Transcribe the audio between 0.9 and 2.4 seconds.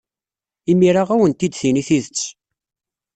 ad awent-d-tini tidet.